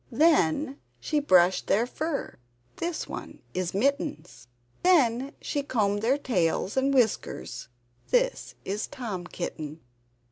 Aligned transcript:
Then 0.11 0.79
she 0.99 1.19
brushed 1.19 1.67
their 1.67 1.85
fur 1.85 2.39
(this 2.77 3.07
one 3.07 3.43
is 3.53 3.75
Mittens). 3.75 4.47
Then 4.81 5.33
she 5.39 5.61
combed 5.61 6.01
their 6.01 6.17
tails 6.17 6.75
and 6.75 6.91
whiskers 6.91 7.67
(this 8.09 8.55
is 8.65 8.87
Tom 8.87 9.27
Kitten). 9.27 9.79